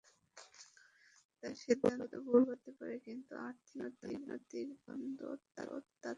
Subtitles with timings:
[1.43, 5.19] তাঁর সিদ্ধান্ত ভুল হতে পারে, কিন্তু আর্থিক দুর্নীতির নামগন্ধ
[5.55, 6.09] তাতে নেই।